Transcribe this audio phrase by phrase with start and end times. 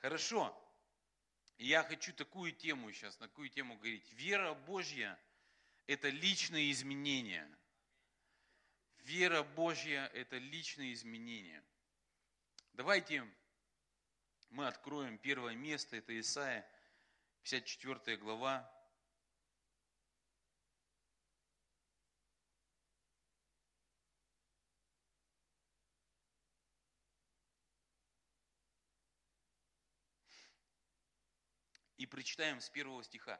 [0.00, 0.56] Хорошо.
[1.58, 4.10] Я хочу такую тему сейчас, на такую тему говорить.
[4.12, 5.18] Вера Божья–
[5.86, 7.46] это личные изменения.
[9.00, 11.62] Вера Божья– это личные изменения.
[12.72, 13.26] Давайте
[14.48, 16.66] мы откроем первое место, это Исаия,
[17.42, 18.72] 54 глава,
[32.00, 33.38] И прочитаем с первого стиха.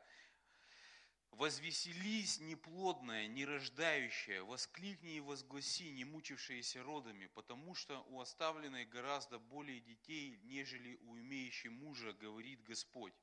[1.31, 9.81] «Возвеселись, неплодная, нерождающая, воскликни и возгласи, не мучившиеся родами, потому что у оставленной гораздо более
[9.81, 13.15] детей, нежели у имеющей мужа, говорит Господь.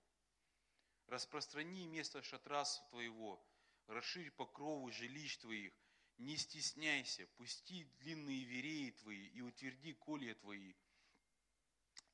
[1.05, 3.39] Распространи место шатра твоего,
[3.85, 5.73] расширь покровы жилищ твоих,
[6.17, 10.73] не стесняйся, пусти длинные вереи твои и утверди колья твои,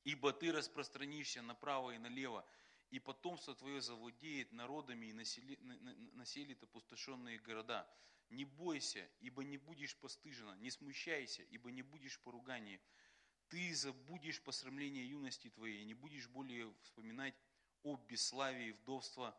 [0.02, 2.46] ибо ты распространишься направо и налево,
[2.94, 5.58] и потомство твое завладеет народами и насели,
[6.12, 7.84] населит опустошенные города.
[8.30, 12.80] Не бойся, ибо не будешь постыжена, не смущайся, ибо не будешь поругания.
[13.48, 17.34] Ты забудешь посрамление юности твоей, не будешь более вспоминать
[17.82, 19.36] о бесславии вдовства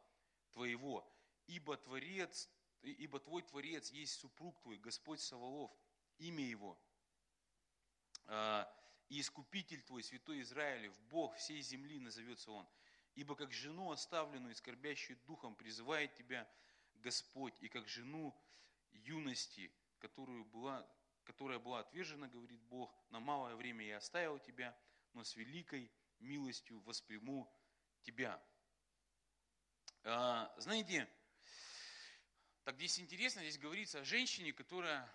[0.52, 1.10] твоего.
[1.48, 2.50] Ибо, творец,
[2.82, 5.72] ибо твой Творец есть супруг твой, Господь Саволов,
[6.18, 6.78] имя его.
[8.26, 8.70] А,
[9.08, 12.68] и Искупитель твой, Святой Израилев, Бог всей земли назовется он.
[13.16, 16.48] Ибо как жену оставленную и скорбящую духом призывает тебя
[16.96, 18.36] Господь, и как жену
[18.92, 20.86] юности, которую была,
[21.24, 24.78] которая была отвержена, говорит Бог, на малое время я оставил тебя,
[25.14, 27.50] но с великой милостью восприму
[28.02, 28.42] тебя.
[30.04, 31.10] А, знаете,
[32.66, 35.10] так здесь интересно, здесь говорится о женщине, которая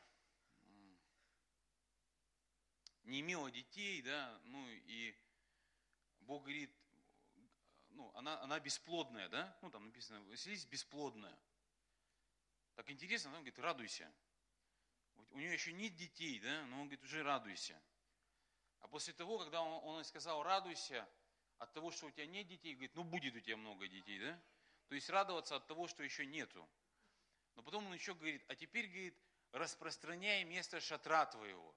[3.04, 5.14] не имела детей, да, ну и
[6.20, 6.70] Бог говорит,
[7.90, 9.56] ну, она, она бесплодная, да?
[9.62, 11.36] Ну, там написано, веселись бесплодная.
[12.74, 14.10] Так интересно, он говорит, радуйся.
[15.30, 17.80] У нее еще нет детей, да, но он говорит, уже радуйся.
[18.80, 21.08] А после того, когда он, он сказал, радуйся
[21.58, 24.42] от того, что у тебя нет детей, говорит, ну будет у тебя много детей, да?
[24.88, 26.68] То есть радоваться от того, что еще нету.
[27.54, 29.16] Но потом он еще говорит, а теперь, говорит,
[29.52, 31.74] распространяй место шатра твоего.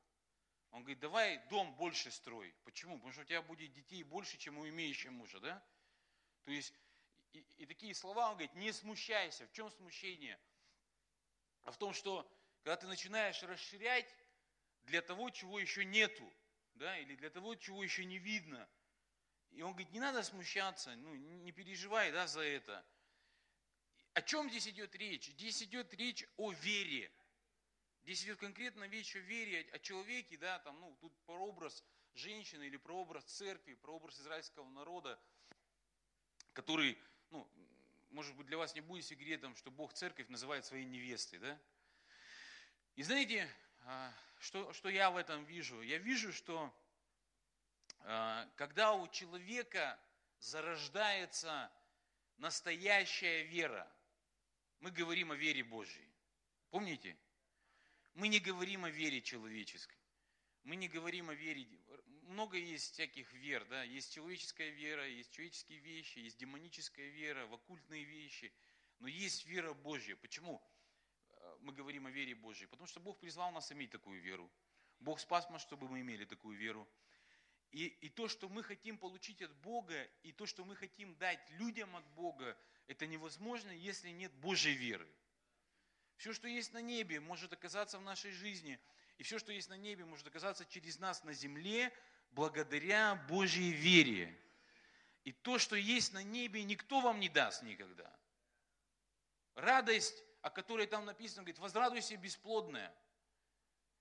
[0.72, 2.56] Он говорит, давай дом больше строй.
[2.64, 2.96] Почему?
[2.96, 5.64] Потому что у тебя будет детей больше, чем у имеющего мужа, да?
[6.46, 6.74] То есть,
[7.32, 9.48] и, и такие слова, он говорит, не смущайся.
[9.48, 10.40] В чем смущение?
[11.64, 12.30] А в том, что
[12.64, 14.14] когда ты начинаешь расширять
[14.84, 16.32] для того, чего еще нету,
[16.76, 18.70] да, или для того, чего еще не видно.
[19.52, 22.86] И он говорит, не надо смущаться, ну, не переживай да, за это.
[24.14, 25.28] О чем здесь идет речь?
[25.28, 27.12] Здесь идет речь о вере.
[28.02, 31.84] Здесь идет конкретно речь о вере, о человеке, да, там, ну, тут прообраз
[32.14, 35.22] женщины или прообраз церкви, прообраз израильского народа–
[36.54, 36.98] который,
[37.32, 37.48] ну,
[38.12, 41.60] может быть, для вас не будет секретом, что Бог церковь называет своей невестой, да?
[42.96, 43.50] И знаете,
[43.86, 45.82] а, что, что я в этом вижу?
[45.82, 46.74] Я вижу, что
[48.02, 50.00] а, когда у человека
[50.40, 51.72] зарождается
[52.38, 53.92] настоящая вера,
[54.80, 56.08] мы говорим о вере Божьей.
[56.70, 57.18] Помните?
[58.14, 59.98] Мы не говорим о вере человеческой.
[60.64, 61.64] Мы не говорим о вере
[62.34, 67.54] много есть всяких вер, да, есть человеческая вера, есть человеческие вещи, есть демоническая вера, в
[67.54, 68.52] оккультные вещи,
[69.00, 70.16] но есть вера Божья.
[70.16, 70.62] Почему
[71.30, 72.68] э, мы говорим о вере Божьей?
[72.68, 74.52] Потому что Бог призвал нас иметь такую веру.
[75.00, 76.88] Бог спас нас, чтобы мы имели такую веру.
[77.72, 81.40] И, и то, что мы хотим получить от Бога, и то, что мы хотим дать
[81.52, 82.58] людям от Бога,
[82.88, 85.08] это невозможно, если нет Божьей веры.
[86.18, 88.80] Все, что есть на небе, может оказаться в нашей жизни,
[89.18, 91.92] и все, что есть на небе, может оказаться через нас на земле,
[92.34, 94.38] благодаря Божьей вере.
[95.24, 98.12] И то, что есть на небе, никто вам не даст никогда.
[99.56, 102.94] Радость, о которой там написано, говорит, возрадуйся бесплодная.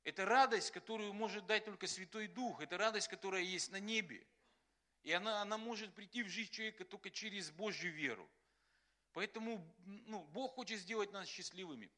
[0.05, 2.61] Это радость, которую может дать только Святой Дух.
[2.61, 4.27] Это радость, которая есть на небе.
[5.05, 8.29] И она, она может прийти в жизнь человека только через Божью веру.
[9.13, 11.91] Поэтому ну, Бог хочет сделать нас счастливыми.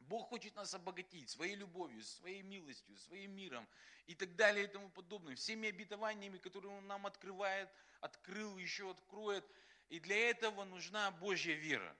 [0.00, 3.68] Бог хочет нас обогатить своей любовью, своей милостью, своим миром
[4.06, 5.34] и так далее и тому подобное.
[5.34, 7.68] Всеми обетованиями, которые Он нам открывает,
[8.00, 9.44] открыл, еще откроет.
[9.88, 11.96] И для этого нужна Божья вера.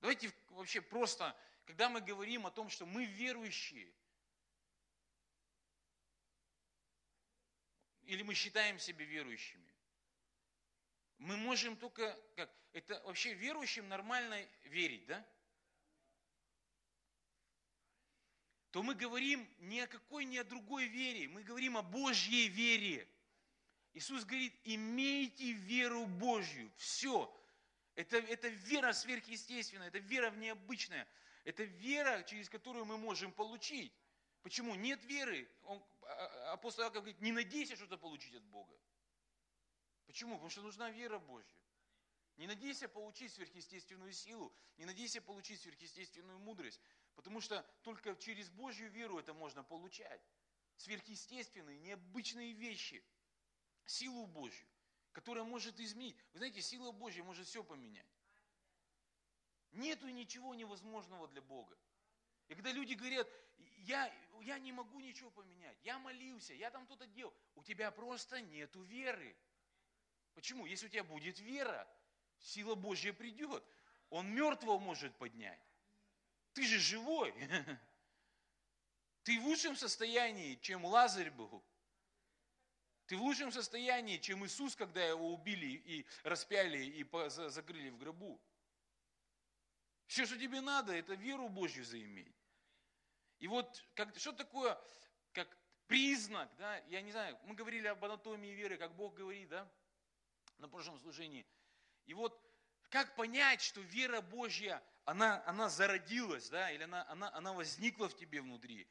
[0.00, 1.36] Давайте вообще просто,
[1.66, 3.92] когда мы говорим о том, что мы верующие,
[8.02, 9.68] или мы считаем себя верующими,
[11.18, 15.26] мы можем только, как, это вообще верующим нормально верить, да?
[18.70, 21.28] То мы говорим ни о какой, ни о другой вере.
[21.28, 23.08] Мы говорим о Божьей вере.
[23.94, 26.70] Иисус говорит, имейте веру Божью.
[26.76, 27.34] Все.
[27.94, 31.08] Это, это вера сверхъестественная, это вера необычная.
[31.44, 33.92] Это вера, через которую мы можем получить.
[34.42, 34.74] Почему?
[34.74, 35.48] Нет веры.
[35.62, 38.78] Он, а, а, апостол Иаков говорит, не надейся что-то получить от Бога.
[40.06, 40.34] Почему?
[40.34, 41.56] Потому что нужна вера Божья.
[42.38, 46.80] Не надейся получить сверхъестественную силу, не надейся получить сверхъестественную мудрость,
[47.16, 50.22] потому что только через Божью веру это можно получать.
[50.76, 53.04] Сверхъестественные, необычные вещи,
[53.86, 54.68] силу Божью,
[55.10, 56.16] которая может изменить.
[56.32, 58.06] Вы знаете, сила Божья может все поменять.
[59.72, 61.76] Нету ничего невозможного для Бога.
[62.46, 63.28] И когда люди говорят,
[63.78, 68.40] я, я не могу ничего поменять, я молился, я там что-то делал, у тебя просто
[68.40, 69.36] нету веры.
[70.34, 70.66] Почему?
[70.66, 71.86] Если у тебя будет вера,
[72.40, 73.64] сила Божья придет.
[74.10, 75.60] Он мертвого может поднять.
[76.52, 77.34] Ты же живой.
[79.22, 81.62] Ты в лучшем состоянии, чем Лазарь был.
[83.06, 88.40] Ты в лучшем состоянии, чем Иисус, когда его убили и распяли и закрыли в гробу.
[90.06, 92.34] Все, что тебе надо, это веру Божью заиметь.
[93.38, 94.78] И вот как, что такое,
[95.32, 95.56] как
[95.86, 99.70] признак, да, я не знаю, мы говорили об анатомии веры, как Бог говорит, да,
[100.58, 101.46] на прошлом служении–
[102.08, 102.42] и вот
[102.88, 108.16] как понять, что вера Божья, она, она зародилась, да, или она, она, она возникла в
[108.16, 108.88] тебе внутри.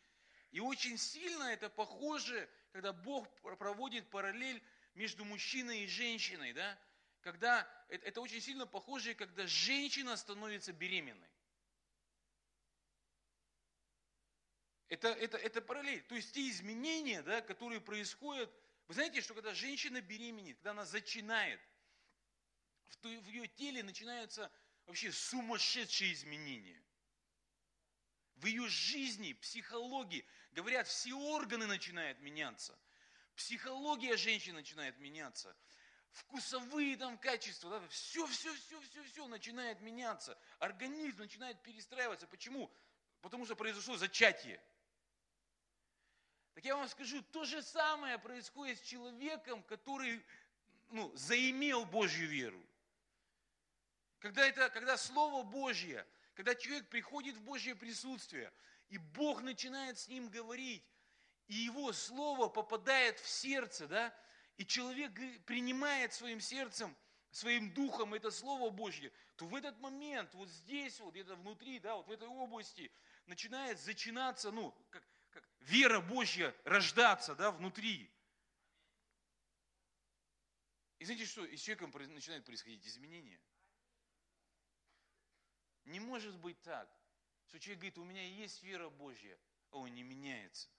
[0.52, 3.28] И очень сильно это похоже, когда Бог
[3.58, 6.80] проводит параллель между мужчиной и женщиной, да,
[7.22, 11.30] когда это, очень сильно похоже, когда женщина становится беременной.
[14.90, 16.04] Это, это, это параллель.
[16.04, 18.54] То есть те изменения, да, которые происходят.
[18.88, 21.60] Вы знаете, что когда женщина беременеет, когда она зачинает–
[23.02, 24.52] в ее теле начинаются
[24.86, 26.82] вообще сумасшедшие изменения.
[28.36, 32.78] В ее жизни, психологии, говорят, все органы начинают меняться.
[33.36, 35.56] Психология женщины начинает меняться.
[36.12, 40.38] Вкусовые там качества, да, все, все, все, все, все начинает меняться.
[40.60, 42.28] Организм начинает перестраиваться.
[42.28, 42.72] Почему?
[43.22, 44.62] Потому что произошло зачатие.
[46.56, 50.24] Так я вам скажу, то же самое происходит с человеком, который
[50.90, 52.67] ну, заимел Божью веру.
[54.20, 58.52] Когда, это, когда Слово Божье, когда человек приходит в Божье присутствие,
[58.90, 60.84] и Бог начинает с ним говорить,
[61.48, 64.18] и его Слово попадает в сердце, да,
[64.58, 65.12] и человек
[65.46, 66.96] принимает своим сердцем,
[67.30, 71.96] своим духом это Слово Божье, то в этот момент, вот здесь, вот где-то внутри, да,
[71.96, 72.92] вот в этой области,
[73.28, 78.12] начинает зачинаться, ну, как, как вера Божья рождаться, да, внутри.
[80.98, 83.40] И знаете что, и с человеком начинают происходить изменения–
[85.88, 86.90] не может быть так,
[87.46, 89.40] что человек говорит, у меня есть вера Божья,
[89.72, 90.70] а он не меняется.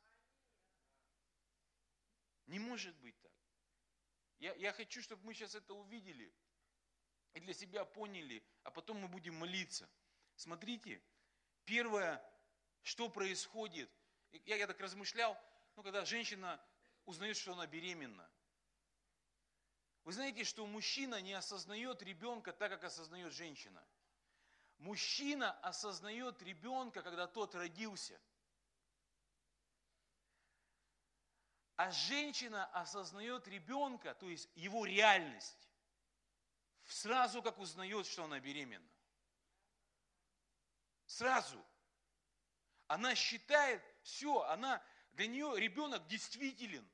[2.47, 3.33] Не может быть так.
[4.39, 6.33] Я, я хочу, чтобы мы сейчас это увидели
[7.33, 9.89] и для себя поняли, а потом мы будем молиться.
[10.37, 11.03] Смотрите,
[11.65, 12.23] первое,
[12.83, 13.91] что происходит,
[14.45, 15.37] я, я так размышлял,
[15.75, 16.63] ну, когда женщина
[17.07, 18.31] узнает, что она беременна.
[20.05, 23.83] Вы знаете, что мужчина не осознает ребенка так, как осознает женщина–
[24.79, 28.19] Мужчина осознает ребенка, когда тот родился.
[31.77, 35.69] А женщина осознает ребенка, то есть его реальность,
[36.87, 38.89] сразу как узнает, что она беременна.
[41.07, 41.65] Сразу.
[42.87, 46.89] Она считает, все, она, для нее ребенок действителен.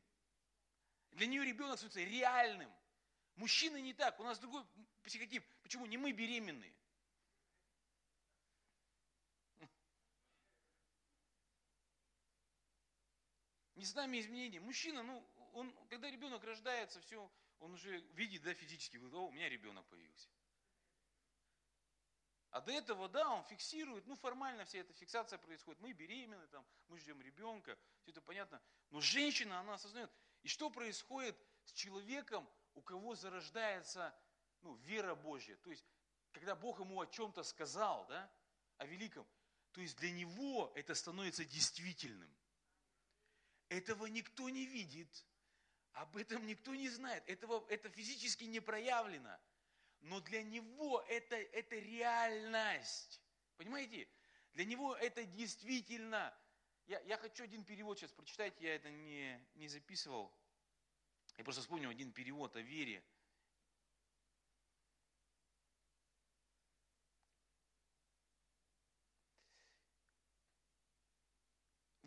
[1.12, 2.72] Для нее ребенок становится реальным.
[3.36, 4.64] Мужчина не так, у нас другой
[5.02, 5.44] психотип.
[5.62, 5.86] Почему?
[5.86, 6.74] Не мы беременные.
[13.92, 14.60] Нами изменений.
[14.60, 19.30] Мужчина, ну, он, когда ребенок рождается, все, он уже видит, да, физически, говорит, о, у
[19.32, 20.28] меня ребенок появился.
[22.50, 25.80] А до этого, да, он фиксирует, ну, формально вся эта фиксация происходит.
[25.80, 28.62] Мы беременны, там, мы ждем ребенка, все это понятно.
[28.90, 30.08] Но женщина, она осознает.
[30.44, 34.14] И что происходит с человеком, у кого зарождается,
[34.60, 35.56] ну, вера Божья?
[35.56, 35.84] То есть,
[36.30, 38.30] когда Бог ему о чем-то сказал, да,
[38.78, 39.26] о великом,
[39.72, 42.32] то есть для него это становится действительным.
[43.68, 45.26] Этого никто не видит,
[45.92, 49.38] об этом никто не знает, этого, это физически не проявлено.
[50.00, 53.22] Но для него это, это реальность.
[53.56, 54.06] Понимаете?
[54.52, 56.36] Для него это действительно.
[56.86, 60.30] Я, я хочу один перевод сейчас прочитать, я это не, не записывал.
[61.38, 63.02] Я просто вспомнил один перевод о вере.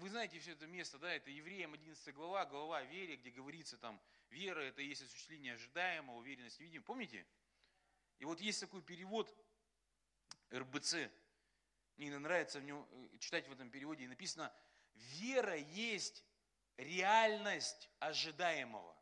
[0.07, 4.01] Вы знаете все это место, да, это Евреям 11 глава, глава вере, где говорится там,
[4.29, 6.81] вера это есть осуществление ожидаемого, уверенность видим.
[6.81, 7.27] Помните?
[8.19, 9.29] И вот есть такой перевод
[10.49, 11.09] РБЦ,
[11.97, 14.55] мне нравится в нем, э, читать в этом переводе, и написано,
[14.93, 16.23] вера есть
[16.77, 18.97] реальность ожидаемого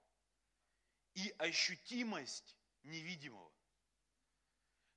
[1.14, 3.54] и ощутимость невидимого.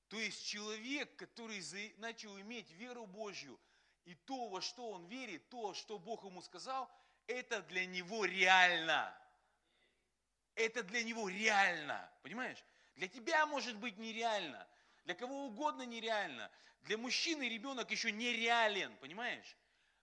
[0.09, 1.63] То есть человек, который
[1.99, 3.61] начал иметь веру Божью,
[4.09, 6.91] и то, во что он верит, то, что Бог ему сказал,
[7.27, 9.15] это для него реально.
[10.55, 12.11] Это для него реально.
[12.23, 12.65] Понимаешь?
[12.97, 14.67] Для тебя может быть нереально.
[15.05, 16.51] Для кого угодно нереально.
[16.85, 18.97] Для мужчины ребенок еще нереален.
[18.97, 19.57] Понимаешь?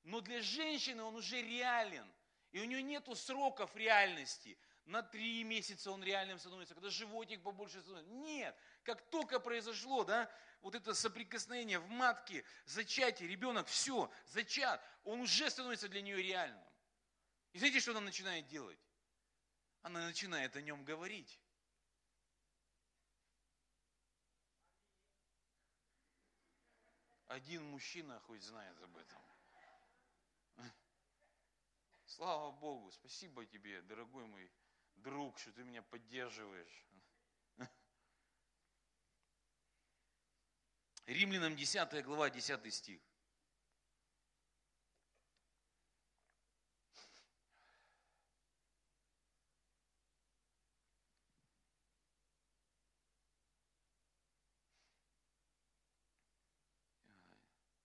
[0.03, 2.07] Но для женщины он уже реален.
[2.51, 4.55] И у нее нету сроков реальности.
[4.85, 8.11] На три месяца он реальным становится, когда животик побольше становится.
[8.11, 15.21] Нет, как только произошло, да, вот это соприкосновение в матке, зачатие, ребенок, все, зачат, он
[15.21, 16.63] уже становится для нее реальным.
[17.53, 18.79] И знаете, что она начинает делать?
[19.81, 21.39] Она начинает о нем говорить.
[27.25, 29.21] Один мужчина хоть знает об этом.
[32.05, 34.51] Слава Богу, спасибо тебе, дорогой мой
[35.05, 36.85] друг, что ты меня поддерживаешь.
[41.05, 42.99] Римлянам 10 глава, 10 стих.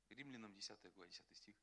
[0.09, 1.55] Римлянам 10 глава, 10 стих.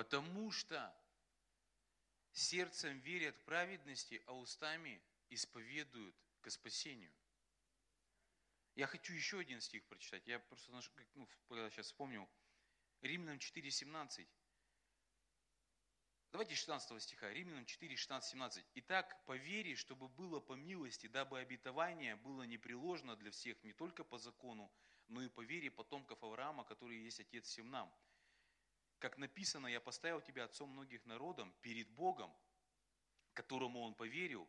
[0.00, 0.96] Потому что
[2.32, 7.12] сердцем верят к праведности, а устами исповедуют к спасению.
[8.76, 10.26] Я хочу еще один стих прочитать.
[10.26, 11.28] Я просто ну,
[11.68, 12.26] сейчас вспомнил.
[13.02, 14.26] Римлянам 4,17.
[16.32, 17.30] Давайте 16 стиха.
[17.30, 18.64] Римлянам 4, 16, 17.
[18.76, 24.02] «Итак, по вере, чтобы было по милости, дабы обетование было непреложно для всех, не только
[24.04, 24.72] по закону,
[25.08, 27.94] но и по вере потомков Авраама, который есть Отец всем нам»
[29.00, 32.32] как написано, я поставил тебя отцом многих народов перед Богом,
[33.32, 34.48] которому он поверил,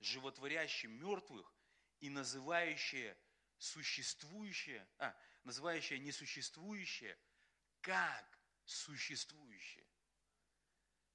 [0.00, 1.52] животворящим мертвых
[2.00, 3.18] и называющее
[3.58, 7.18] существующее, а, называющее несуществующее,
[7.80, 9.86] как существующее.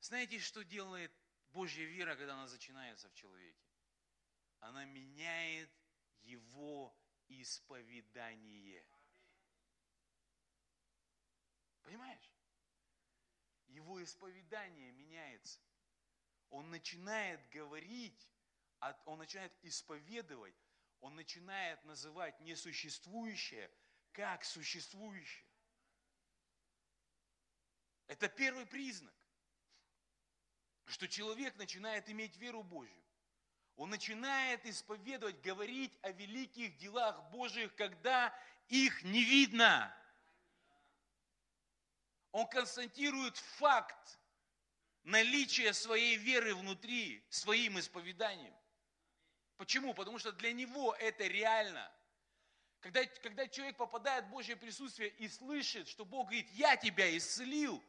[0.02, 1.12] Знаете, что делает
[1.50, 3.66] Божья вера, когда она начинается в человеке?
[4.60, 5.72] Она меняет
[6.24, 6.94] его
[7.30, 8.86] исповедание.
[11.84, 12.37] Понимаешь?
[13.68, 15.60] Его исповедание меняется.
[16.50, 18.30] Он начинает говорить,
[19.06, 20.56] он начинает исповедовать,
[21.00, 23.70] он начинает называть несуществующее
[24.14, 25.46] как существующее.
[28.08, 29.14] Это первый признак,
[30.86, 33.04] что человек начинает иметь веру Божью.
[33.76, 38.34] Он начинает исповедовать, говорить о великих делах Божьих, когда
[38.70, 39.96] их не видно.
[42.32, 44.20] Он констатирует факт
[45.04, 48.54] наличия своей веры внутри, своим исповеданием.
[49.56, 49.94] Почему?
[49.94, 51.92] Потому что для него это реально.
[52.80, 57.84] Когда, когда человек попадает в Божье присутствие и слышит, что Бог говорит, я тебя исцелил,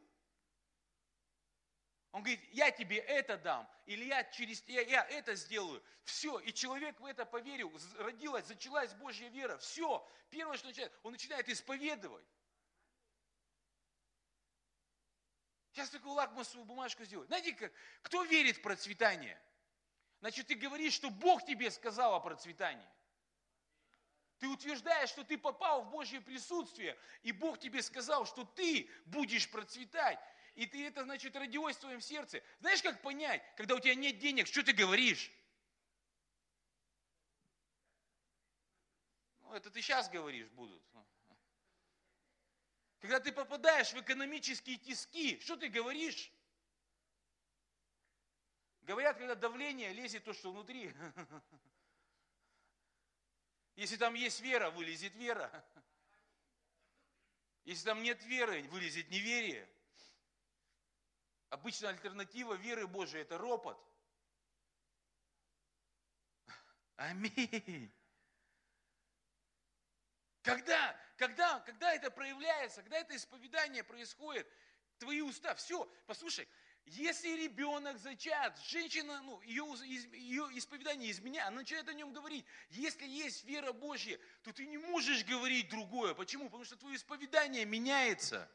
[2.11, 5.83] он говорит, я тебе это дам, или я через я, я это сделаю.
[6.03, 9.57] Все, и человек в это поверил, родилась, зачалась Божья вера.
[9.59, 12.25] Все, первое, что начинает, он начинает исповедовать.
[15.71, 17.27] Сейчас такую лакмусовую бумажку сделаю.
[17.27, 17.71] Знаете, как,
[18.01, 19.39] кто верит в процветание?
[20.19, 22.87] Значит, ты говоришь, что Бог тебе сказал о процветании.
[24.39, 29.49] Ты утверждаешь, что ты попал в Божье присутствие, и Бог тебе сказал, что ты будешь
[29.49, 30.19] процветать.
[30.55, 32.41] И ты это, значит, родилось в твоем сердце.
[32.59, 35.31] Знаешь, как понять, когда у тебя нет денег, что ты говоришь?
[39.41, 40.81] Ну, это ты сейчас говоришь будут.
[42.99, 46.31] Когда ты попадаешь в экономические тиски, что ты говоришь?
[48.81, 50.93] Говорят, когда давление лезет то, что внутри.
[53.75, 55.65] Если там есть вера, вылезет вера.
[57.63, 59.69] Если там нет веры, вылезет неверие.
[61.49, 63.79] Обычно альтернатива веры Божией– это ропот.
[66.97, 67.93] Аминь.
[70.41, 74.47] Когда, когда, когда это проявляется, когда это исповедание происходит,
[74.99, 76.47] твои уста, все, послушай,
[76.85, 79.65] если ребенок зачат, женщина, ну, ее,
[80.13, 82.45] ее исповедание из меня, она начинает о нем говорить.
[82.69, 86.13] Если есть вера Божья, то ты не можешь говорить другое.
[86.13, 86.45] Почему?
[86.45, 88.49] Потому что твое исповедание меняется.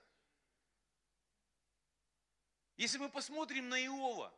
[2.78, 4.34] Если мы посмотрим на Иова,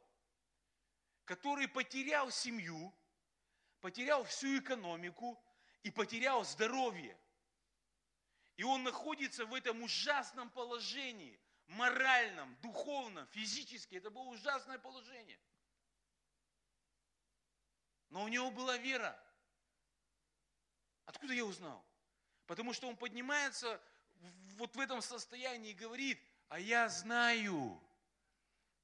[1.24, 2.92] который потерял семью,
[3.80, 5.40] потерял всю экономику
[5.84, 7.16] и потерял здоровье.
[8.56, 13.96] И он находится в этом ужасном положении, моральном, духовном, физически.
[13.96, 15.38] Это было ужасное положение.
[18.08, 19.18] Но у него была вера.
[21.04, 21.84] Откуда я узнал?
[22.46, 23.80] Потому что он поднимается
[24.56, 27.82] вот в этом состоянии и говорит, а я знаю,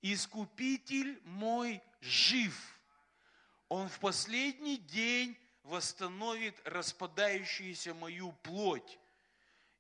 [0.03, 2.81] Искупитель мой жив.
[3.69, 8.99] Он в последний день восстановит распадающуюся мою плоть.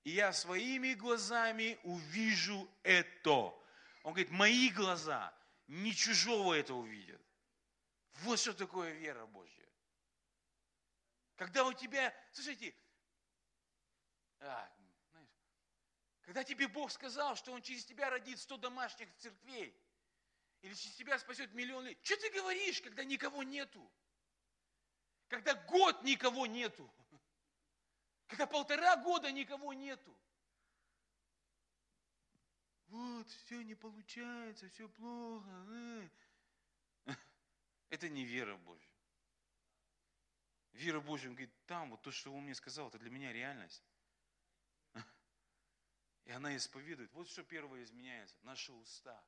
[0.04, 3.54] И я своими глазами увижу это.
[4.02, 5.32] Он говорит, мои глаза
[5.68, 7.20] не чужого это увидят.
[8.22, 9.68] Вот что такое вера Божья.
[11.36, 12.74] Когда у тебя, слушайте,
[14.40, 14.70] а,
[15.10, 15.30] знаешь,
[16.22, 19.74] когда тебе Бог сказал, что Он через тебя родит сто домашних церквей,
[20.62, 21.98] или через тебя спасет миллион лет.
[22.02, 23.90] Что ты говоришь, когда никого нету?
[25.28, 26.88] Когда год никого нету?
[28.32, 30.16] Когда полтора года никого нету?
[32.86, 35.50] Вот, все не получается, все плохо.
[35.68, 36.08] Э.
[37.90, 38.88] Это не вера Божья.
[40.72, 43.84] Вера Божья, он говорит, там вот то, что он мне сказал, это для меня реальность.
[46.24, 47.12] И она исповедует.
[47.12, 48.34] Вот что первое изменяется.
[48.44, 49.22] Наши уста.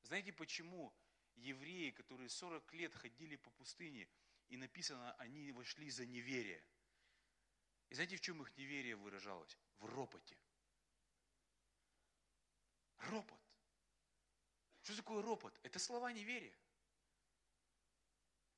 [0.00, 0.94] Знаете, почему
[1.34, 4.08] евреи, которые 40 лет ходили по пустыне,
[4.48, 6.64] и написано, они вошли за неверие.
[7.92, 9.54] И знаете, в чем их неверие выражалось?
[9.80, 10.34] В ропоте.
[13.00, 13.38] Ропот.
[14.80, 15.60] Что такое ропот?
[15.62, 16.56] Это слова неверия.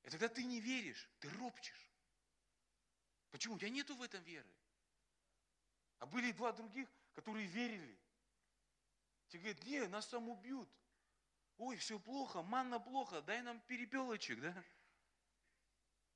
[0.03, 1.91] Это когда ты не веришь, ты ропчешь.
[3.31, 3.55] Почему?
[3.55, 4.49] У тебя нету в этом веры.
[5.99, 7.99] А были два других, которые верили.
[9.27, 10.69] Те говорят, не, нас там убьют.
[11.57, 14.63] Ой, все плохо, манна плохо, дай нам перепелочек, да?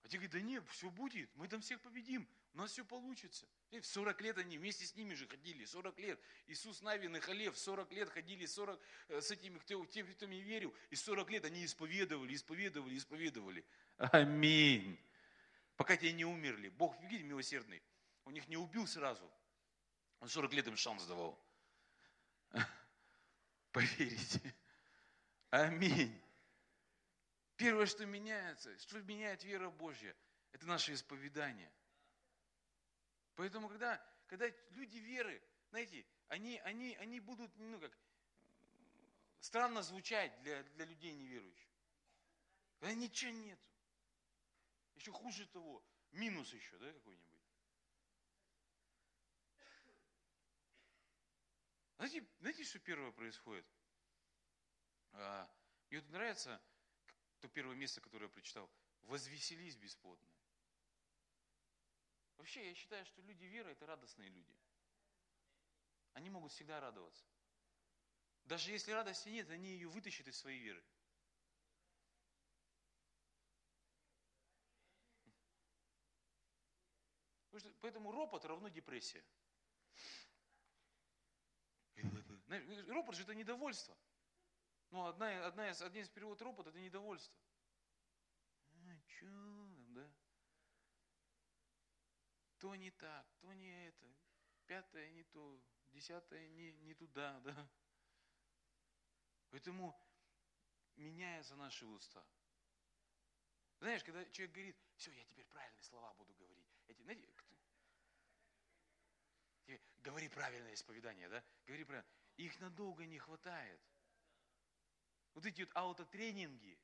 [0.04, 3.48] А те говорят, да нет, все будет, мы там всех победим, у нас все получится.
[3.72, 6.20] И в 40 лет они вместе с ними же ходили, 40 лет.
[6.48, 10.42] Иисус Навин и Халев 40 лет ходили 40, э, с этими, кто, тем, кто не
[10.42, 10.74] верил.
[10.90, 13.66] И 40 лет они исповедовали, исповедовали, исповедовали.
[13.98, 15.00] Аминь.
[15.76, 16.70] Пока те не умерли.
[16.70, 17.82] Бог, видите, милосердный.
[18.26, 19.30] Он их не убил сразу.
[20.20, 21.40] Он 40 лет им шанс давал.
[23.72, 24.56] Поверите.
[25.52, 26.20] Аминь.
[27.56, 30.16] Первое, что меняется, что меняет вера Божья,
[30.52, 31.72] это наше исповедание.
[33.40, 37.98] Поэтому, когда, когда люди веры, знаете, они, они, они будут, ну как,
[39.40, 41.70] странно звучать для, для людей неверующих.
[42.82, 43.66] Когда ничего нету.
[44.96, 47.40] Еще хуже того, минус еще, да, какой-нибудь.
[51.96, 53.66] Знаете, знаете, что первое происходит?
[55.14, 55.50] А,
[55.90, 56.62] мне вот нравится
[57.40, 58.70] то первое место, которое я прочитал.
[59.04, 60.39] Возвеселись бесплодные.
[62.40, 64.58] Вообще, я считаю, что люди веры– это радостные люди.
[66.14, 67.26] Они могут всегда радоваться.
[68.46, 70.84] Даже если радости нет, они ее вытащат из своей веры.
[77.82, 79.24] Поэтому ропот равно депрессия.
[82.88, 83.98] Ропот же это недовольство.
[84.92, 87.38] Ну, одна, одна из, один из переводов ропот– это недовольство.
[88.72, 89.69] А, да?
[92.60, 94.08] То не так, то не это,
[94.66, 97.70] пятое не то, десятое не, не туда, да?
[99.50, 99.98] Поэтому
[100.96, 102.24] меняются наши уста.
[103.80, 106.68] Знаешь, когда человек говорит, все, я теперь правильные слова буду говорить.
[106.88, 107.26] Эти, знаете,
[110.04, 111.44] говори правильное исповедание, да?
[111.66, 112.10] Говори правильно.
[112.38, 113.82] Их надолго не хватает.
[115.34, 116.78] Вот эти вот аутотренинги,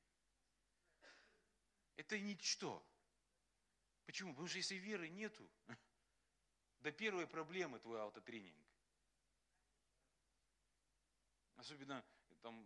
[1.95, 2.85] это ничто.
[4.05, 4.31] Почему?
[4.31, 5.49] Потому что если веры нету,
[6.79, 8.55] до первой проблемы твой аутотренинг.
[11.55, 12.05] Особенно
[12.41, 12.63] там,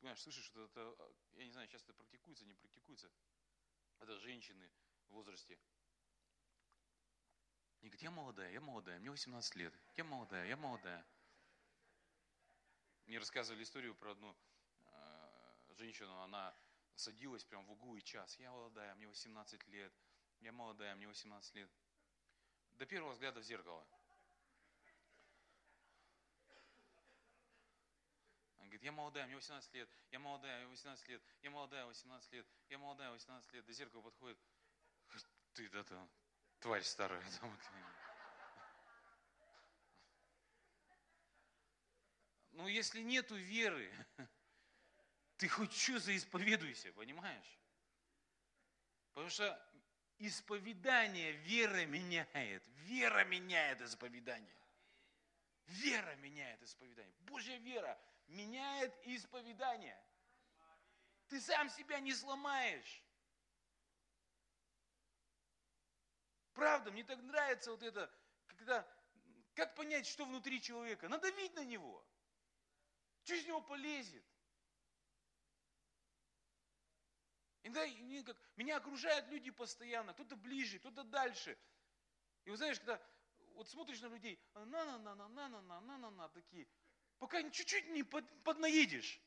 [0.00, 0.96] понимаешь, слышишь, что это,
[1.34, 3.10] я не знаю, сейчас это практикуется, не практикуется.
[4.00, 4.68] Это женщины
[5.08, 5.58] в возрасте.
[7.80, 11.06] Они говорят, я молодая, я молодая, мне 18 лет, я молодая, я молодая.
[13.06, 14.36] Мне рассказывали историю про одну
[14.86, 16.52] э, женщину, она
[16.96, 18.38] садилась прям в углу и час.
[18.38, 19.92] Я молодая, мне 18 лет.
[20.40, 21.70] Я молодая, мне 18 лет.
[22.74, 23.86] До первого взгляда в зеркало.
[28.56, 32.32] Она говорит, я молодая, мне 18 лет, я молодая, мне 18 лет, я молодая, 18
[32.32, 33.64] лет, я молодая, 18 лет.
[33.64, 34.38] До зеркала подходит,
[35.54, 36.10] ты да там,
[36.60, 37.22] тварь старая.
[42.52, 43.92] Ну, если нету веры,
[45.36, 47.58] ты хоть что заисповедуйся, понимаешь?
[49.12, 49.70] Потому что
[50.18, 52.66] исповедание вера меняет.
[52.84, 54.56] Вера меняет исповедание.
[55.66, 57.14] Вера меняет исповедание.
[57.20, 60.00] Божья вера меняет исповедание.
[61.28, 63.02] Ты сам себя не сломаешь.
[66.52, 68.10] Правда, мне так нравится вот это,
[68.46, 68.86] когда,
[69.54, 71.08] как понять, что внутри человека?
[71.08, 72.02] Надавить на него.
[73.24, 74.24] Что из него полезет?
[77.66, 77.84] Иногда
[78.54, 81.58] меня окружают люди постоянно, кто-то ближе, кто-то дальше.
[82.44, 83.02] И вы знаешь, когда
[83.54, 86.68] вот смотришь на людей, на-на-на-на-на-на-на-на-на, такие,
[87.18, 89.20] пока чуть-чуть не под, поднаедешь.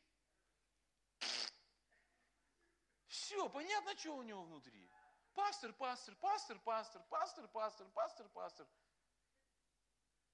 [3.07, 4.89] Все, понятно, что у него внутри.
[5.33, 8.67] Пастор, пастор, пастор, пастор, пастор, пастор, пастор, пастор.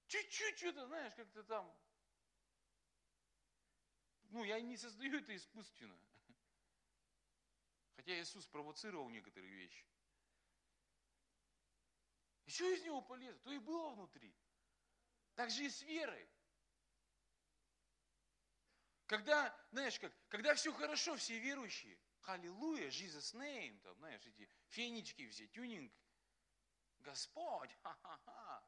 [0.06, 1.76] Чуть-чуть что-то, знаешь, как-то там.
[4.30, 5.98] Ну, я не создаю это искусственно.
[7.96, 9.86] Хотя Иисус провоцировал некоторые вещи.
[12.44, 13.40] И что из него полезно?
[13.40, 14.34] То и было внутри.
[15.34, 16.28] Так же и с верой.
[19.06, 25.28] Когда, знаешь, как, когда все хорошо, все верующие, Аллилуйя, Jesus name, там, знаешь, эти фенечки
[25.28, 25.92] все, тюнинг,
[26.98, 28.64] Господь, ха-ха-ха,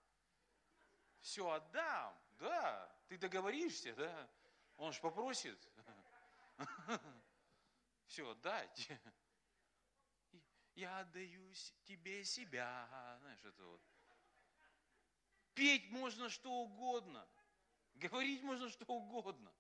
[1.19, 4.31] все отдам, да, ты договоришься, да,
[4.77, 5.59] он же попросит,
[8.09, 8.91] все отдать.
[10.75, 11.53] Я отдаю
[11.85, 13.83] тебе себя, знаешь, это вот.
[15.55, 17.29] Петь можно что угодно,
[17.95, 19.53] говорить можно что угодно.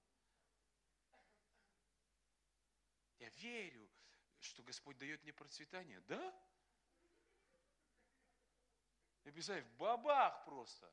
[3.18, 3.90] Я верю,
[4.38, 6.00] что Господь дает мне процветание.
[6.02, 6.48] Да?
[9.24, 10.90] И представь, в бабах просто.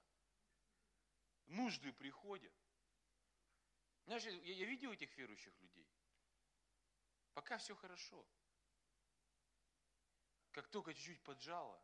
[1.45, 2.51] Нужды приходят.
[4.05, 5.87] Знаешь, я, я видел этих верующих людей.
[7.35, 8.25] Пока все хорошо.
[10.51, 11.83] Как только чуть-чуть поджало,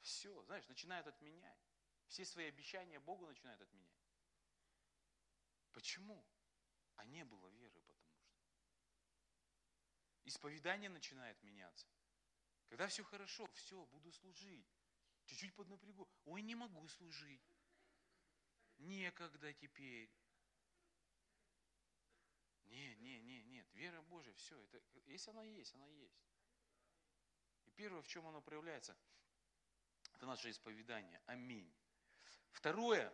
[0.00, 1.62] все, знаешь, начинают отменять.
[2.08, 4.02] Все свои обещания Богу начинают отменять.
[5.70, 6.26] Почему?
[6.96, 8.28] А не было веры, потому что.
[10.24, 11.86] Исповедание начинает меняться.
[12.68, 14.66] Когда все хорошо, все, буду служить.
[15.26, 16.08] Чуть-чуть поднапрягу.
[16.24, 17.48] Ой, не могу служить.
[18.78, 20.10] Некогда теперь.
[22.70, 23.66] Не, не, не, нет.
[23.74, 24.58] Вера Божия, все.
[24.62, 26.24] Это, если она есть, она есть.
[27.66, 28.96] И первое, в чем оно проявляется,
[30.14, 31.20] это наше исповедание.
[31.26, 31.72] Аминь.
[32.52, 33.12] Второе.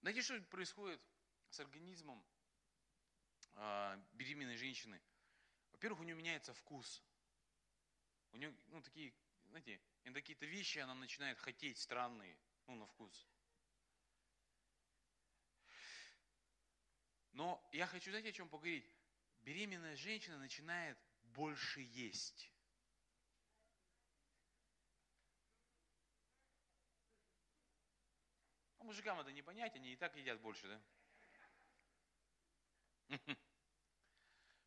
[0.00, 1.00] Знаете, что происходит
[1.50, 2.24] с организмом
[3.54, 5.00] э, беременной женщины?
[5.72, 7.02] Во-первых, у нее меняется вкус.
[8.32, 9.12] У нее, ну, такие,
[9.46, 12.38] знаете, какие-то вещи она начинает хотеть странные,
[12.70, 13.28] ну, на вкус.
[17.32, 18.88] Но я хочу, знаете, о чем поговорить?
[19.40, 22.52] Беременная женщина начинает больше есть.
[28.78, 30.82] А мужикам это не понять, они и так едят больше, да?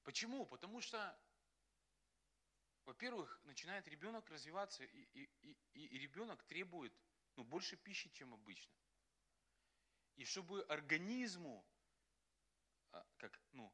[0.03, 0.45] Почему?
[0.45, 1.17] Потому что,
[2.83, 6.93] во-первых, начинает ребенок развиваться, и, и, и, и ребенок требует
[7.35, 8.73] ну, больше пищи, чем обычно.
[10.15, 11.65] И чтобы организму
[12.91, 13.73] а, как, ну,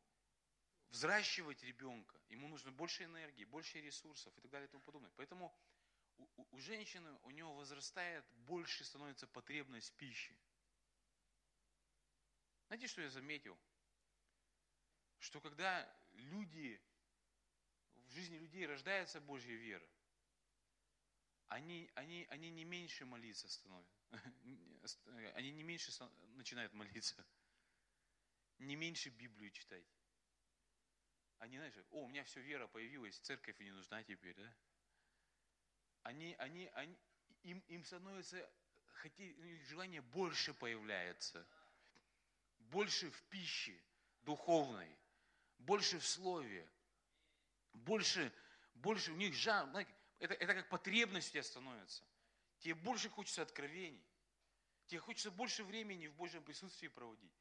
[0.90, 5.12] взращивать ребенка, ему нужно больше энергии, больше ресурсов и так далее и тому подобное.
[5.16, 5.54] Поэтому
[6.18, 10.38] у, у женщины, у нее возрастает, больше становится потребность пищи.
[12.68, 13.58] Знаете, что я заметил?
[15.20, 16.82] Что когда люди,
[17.96, 19.88] в жизни людей рождается Божья вера,
[21.50, 24.00] они, они, они не меньше молиться становятся,
[25.36, 25.92] они не меньше
[26.36, 27.26] начинают молиться
[28.60, 29.86] не меньше Библию читать.
[31.40, 34.54] Они, знаешь, о, у меня все вера появилась, церковь не нужна теперь, да?
[36.04, 36.98] Они, они, они,
[37.44, 38.50] им, им становится,
[38.96, 39.24] хотя,
[39.68, 41.48] желание больше появляется.
[42.58, 43.82] Больше в пище
[44.24, 44.94] духовной,
[45.58, 46.70] больше в слове,
[47.74, 48.34] больше,
[48.76, 52.04] больше у них жар, знаете, это, это как потребность у тебя становится.
[52.60, 54.06] Тебе больше хочется откровений.
[54.88, 57.32] Тебе хочется больше времени в Божьем присутствии проводить.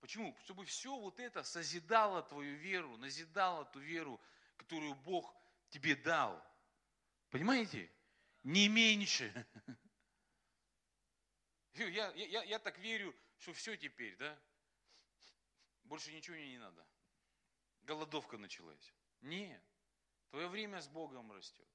[0.00, 0.36] Почему?
[0.44, 4.20] Чтобы все вот это созидало твою веру, назидало ту веру,
[4.56, 5.34] которую Бог
[5.70, 6.42] тебе дал.
[7.30, 7.90] Понимаете?
[8.42, 9.46] Не меньше.
[11.74, 14.40] Я, я, я так верю, что все теперь, да?
[15.84, 16.86] Больше ничего мне не надо.
[17.82, 18.94] Голодовка началась.
[19.20, 19.62] Нет.
[20.30, 21.68] Твое время с Богом растет.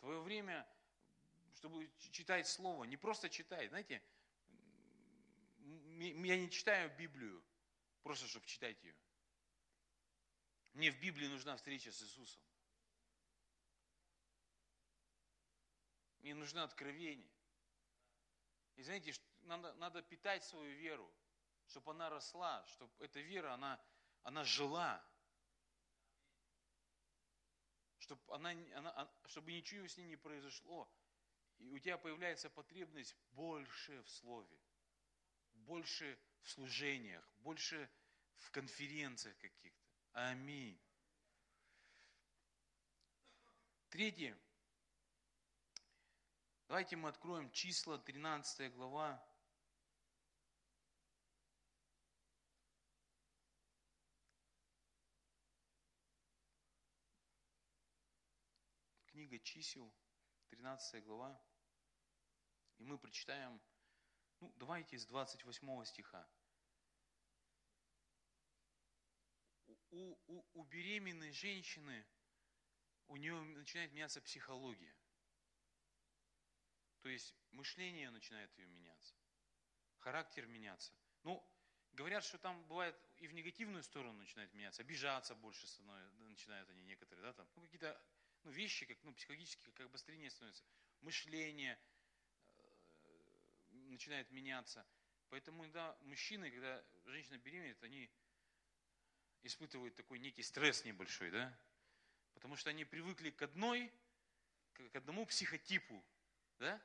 [0.00, 0.66] Твое время,
[1.54, 3.68] чтобы читать Слово, не просто читать.
[3.68, 4.02] Знаете,
[5.58, 7.42] я не читаю Библию,
[8.02, 8.94] просто чтобы читать ее.
[10.72, 12.42] Мне в Библии нужна встреча с Иисусом.
[16.20, 17.30] Мне нужно откровение.
[18.76, 21.12] И знаете, надо, надо питать свою веру,
[21.66, 23.78] чтобы она росла, чтобы эта вера, она,
[24.22, 25.04] она жила.
[28.10, 30.92] Чтобы, она, она, чтобы ничего с ней не произошло.
[31.58, 34.58] И у тебя появляется потребность больше в Слове,
[35.52, 37.88] больше в служениях, больше
[38.34, 39.86] в конференциях каких-то.
[40.10, 40.76] Аминь.
[43.90, 44.36] Третье.
[46.66, 49.24] Давайте мы откроем числа, 13 глава.
[59.30, 59.94] Книга чисел,
[60.48, 61.40] 13 глава.
[62.78, 63.62] И мы прочитаем,
[64.40, 66.28] ну, давайте с 28 стиха.
[69.90, 72.04] У, у, у беременной женщины,
[73.06, 74.96] у нее начинает меняться психология.
[77.02, 79.14] То есть мышление начинает ее меняться,
[79.98, 80.92] характер меняться.
[81.22, 81.48] Ну,
[81.92, 86.82] говорят, что там бывает и в негативную сторону начинает меняться, обижаться больше становится, начинают они
[86.82, 88.00] некоторые, да, там, ну, какие-то
[88.44, 90.64] ну, вещи, как, ну, психологически, как, быстрее становятся.
[91.02, 91.78] Мышление
[93.04, 93.08] э,
[93.90, 94.86] начинает меняться.
[95.28, 98.10] Поэтому, да, мужчины, когда женщина беременеет, они
[99.42, 101.54] испытывают такой некий стресс небольшой, да,
[102.32, 103.92] потому что они привыкли к одной,
[104.72, 106.02] к одному психотипу,
[106.58, 106.82] да,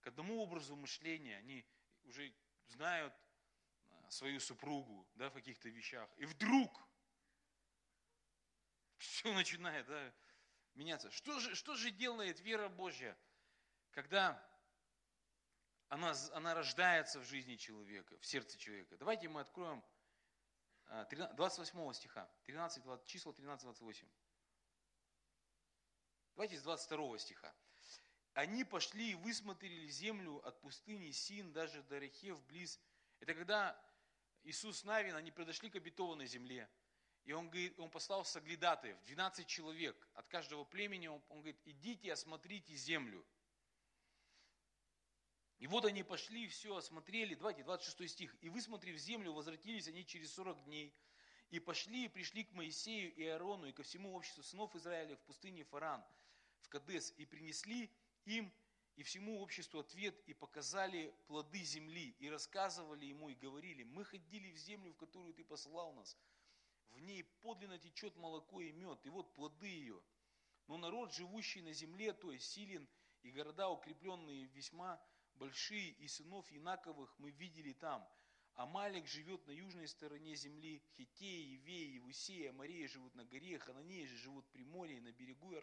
[0.00, 1.64] к одному образу мышления, они
[2.04, 2.32] уже
[2.66, 3.14] знают
[4.08, 6.08] свою супругу, да, в каких-то вещах.
[6.16, 6.88] И вдруг
[8.96, 10.14] все начинает, да,
[10.74, 11.10] меняться.
[11.10, 13.16] Что же, что же делает вера Божья,
[13.90, 14.42] когда
[15.88, 18.96] она, она рождается в жизни человека, в сердце человека?
[18.96, 19.84] Давайте мы откроем
[20.86, 24.08] 28 а, стиха, 13, 20, число 13-28.
[26.34, 27.54] Давайте с 22 стиха
[28.38, 32.80] они пошли и высмотрели землю от пустыни Син даже до Рехев близ.
[33.18, 33.76] Это когда
[34.48, 36.70] Иисус Навин, они подошли к обетованной земле.
[37.24, 41.06] И он, говорит, он послал соглядатаев, 12 человек от каждого племени.
[41.06, 43.22] Он, он говорит, идите, осмотрите землю.
[45.58, 47.34] И вот они пошли, все осмотрели.
[47.34, 48.36] Давайте, 26 стих.
[48.40, 50.94] И высмотрев землю, возвратились они через 40 дней.
[51.50, 55.20] И пошли и пришли к Моисею и Аарону и ко всему обществу сынов Израиля в
[55.24, 56.02] пустыне Фаран,
[56.62, 57.12] в Кадес.
[57.18, 57.90] И принесли
[58.24, 58.50] им
[58.98, 64.50] и всему обществу ответ и показали плоды земли, и рассказывали ему, и говорили, мы ходили
[64.50, 66.18] в землю, в которую ты послал нас,
[66.90, 70.02] в ней подлинно течет молоко и мед, и вот плоды ее.
[70.66, 72.88] Но народ, живущий на земле, то есть силен,
[73.22, 75.00] и города, укрепленные весьма
[75.34, 78.04] большие, и сынов Инаковых мы видели там.
[78.54, 84.06] А Малик живет на южной стороне земли, Хитеи, Евеи, Евусеи, Амареи живут на горе, Хананеи
[84.06, 85.52] же живут при море, на берегу